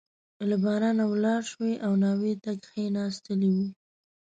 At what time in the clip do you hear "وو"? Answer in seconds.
3.55-3.67